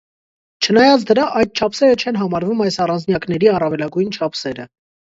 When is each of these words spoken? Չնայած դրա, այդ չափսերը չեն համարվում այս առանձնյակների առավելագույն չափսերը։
Չնայած 0.67 1.05
դրա, 1.09 1.27
այդ 1.41 1.53
չափսերը 1.61 1.99
չեն 2.05 2.19
համարվում 2.25 2.67
այս 2.69 2.81
առանձնյակների 2.87 3.55
առավելագույն 3.57 4.15
չափսերը։ 4.21 4.73